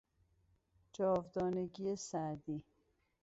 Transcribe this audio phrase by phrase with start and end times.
[0.93, 2.65] جاودانگی سعدی